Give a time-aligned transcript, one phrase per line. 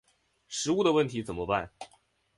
[0.47, 1.71] 食物的问题怎么办？